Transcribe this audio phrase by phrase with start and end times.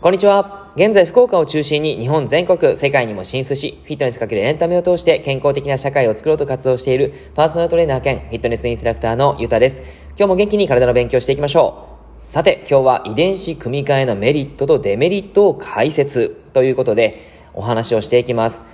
[0.00, 0.72] こんにちは。
[0.76, 9.82] 現在福岡を中心に日本全国、世界にも進出し、フィットネスかけるエンタメを通して健康的な社会を作ろうと活動しているパーソナルトレーナー兼フィットネスインストラクターのゆうたです。
[10.16, 11.88] 今日も元気に体の勉強していきましょ
[12.20, 12.24] う。
[12.24, 18.64] さて、今日は遺伝子組み換えのメリットとデメリットを解説ということでお話をしていきます。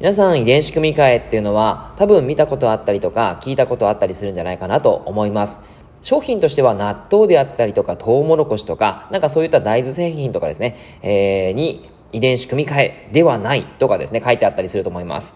[0.00, 5.58] 皆さん遺伝子組み換えっていうのは多分見たことあったりとか聞いたことあったりするんじゃないかなと思います。
[6.02, 15.34] 商品としては納豆であったりとか、トウモロコシとか、なんかそういった大豆製品とかですね、えー、に遺伝子組み換えではないとかですね、書いてあったりすると思います。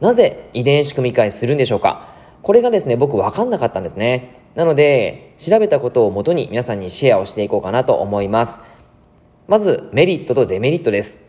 [0.00, 2.08] なぜ遺伝子組み換えするんでしょうか？
[2.42, 4.40] これがですね、僕分かんなかったんですね。
[4.54, 8.60] なので、調べたことをもとに皆さんにシェアをしていこうかなと思います。
[9.46, 11.20] まず、メリットとデメリットです。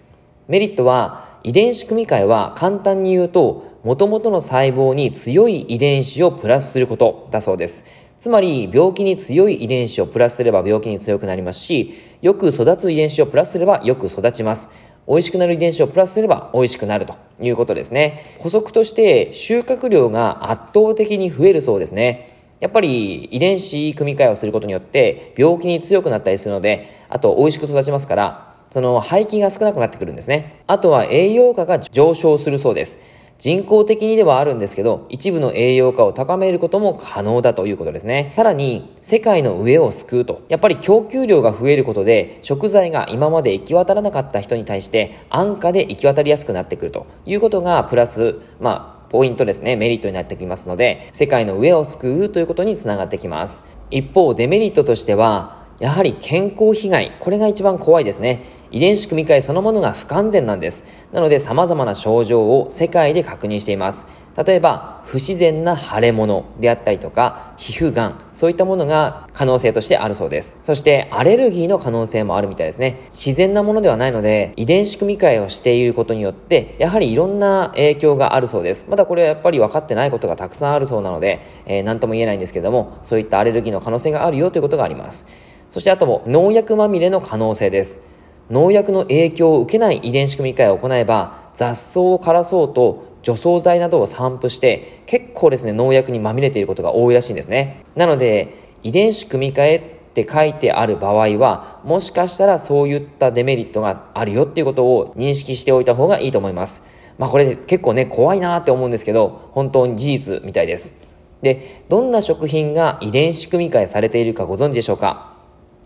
[0.48, 7.84] メリットは、遺伝子組み換えは簡単に言うと、元々の細胞に強い遺伝子をプラスすることだそうです。
[8.22, 14.70] つまり、病気に強い遺伝子をプラスすれば病気に強くなりますし、よく育つ遺伝子をプラスすればよく育ちます。
[15.08, 18.38] 美味しくなる遺伝子をプラスすれば美味しくなるということですね。
[18.38, 22.54] 補足として収穫量が圧倒的に増えるそうですね。
[22.60, 30.62] やっぱり遺伝子組み換えをすることによって病気に強くなったりするので、あと美味しく育ちますから、その排気が少なくなってくるんですね。
[30.68, 33.00] あとは栄養価が上昇するそうです。
[33.42, 38.34] 人工的にではあるんですけど、一部の栄養価を高めることも可能だということですね。
[38.36, 40.44] さらに、世界の上を救うと。
[40.48, 53.64] やっぱり供給量が増えることで、食材が今まで行き渡らなかった人に対して、安価で行き渡りやすくなってくるということが、プラス、まあ、ポイントですね、メリットになってきますので、世界の上を救うということにつながってきます。
[53.90, 58.60] 一方、デメリットとしては、やはり健康被害、これが一番怖いですね。
[58.72, 60.84] 遺伝子組み換えそのものが不完全なんです。
[61.12, 64.06] なので様々な症状を世界で確認しています。
[64.36, 70.58] 例えば、不自然な腫れ物であったりとか、皮膚がん、そういったものが可能性としてあるそうです。
[70.63, 73.02] そして、アレルギーの可能性もあるみたいですね。
[73.09, 78.85] 自然なものではないので、遺伝子組み換えをしていることによって、やはりいろんな影響があるそうです。
[78.90, 85.28] まだこれはやっぱり分かってないことがたくさんあるそうなので、えー、何とも言えないんですけども、そういったアレルギーの可能性があるよということがあります。
[85.72, 88.10] そしてあとも農薬まみれの可能性です。
[88.51, 97.84] 農薬の影響を受けない遺伝子組み換えを行えば雑草を枯らそうと除草剤などを散布して結構ですね農薬にまみれていることが多いらしいんですね。
[97.95, 106.83] なので遺伝子組み換えって書いてある場合はもしかしたらそういったデメリットがあるよっていうことを認識しておいた方がいいと思います。
[107.18, 110.94] まあこれ結構ね怖いなって思うんですけど本当に事実みたいです。
[111.41, 115.38] で、どんな食品が遺伝子組み換えされているかご存知でしょうか？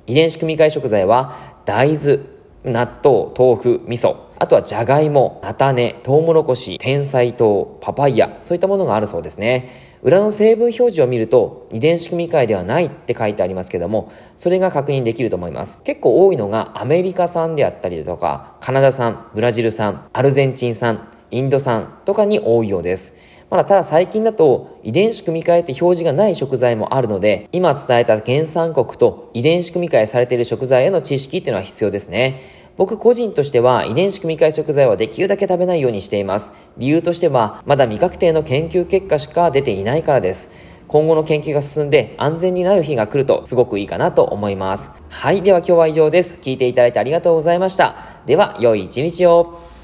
[0.07, 2.19] 遺伝子組み換え食材は大豆、
[2.65, 9.95] 納豆、豆腐、味噌、あとはじゃがいも、菜種、トウモロコシ、天才糖、パパイヤ、そういったものがあるそうですね。
[10.01, 15.81] 裏の成分表示を見ると遺伝子組み換えではないって書いてありますけども、それが確認できると思います。
[15.83, 23.15] 結構多いのがアメリカ産であったりとか、カナダ産、ブラジル産、アルゼンチン産、インド産とかに多いようです。
[23.49, 32.41] まだただ最近だと遺伝子組み換えって表示がない食材もあるので、今伝えた原産国と遺伝子組み換えされている食材への知識っていうのは必要ですね。
[32.77, 36.53] 僕個人としては遺伝子組み換え食材はできるだけ食べないようにしています。
[36.77, 40.49] 理由としてはまだ未確定の研究結果しか出ていないからです。
[40.87, 44.91] 今後の研究が進んで安全になる日が来るとすごくいいかなと思います。
[45.09, 45.41] はい。
[45.41, 46.39] では今日は以上です。
[46.41, 47.95] 聞いていただいてありがとうございました。
[48.25, 49.74] では、良い一日を。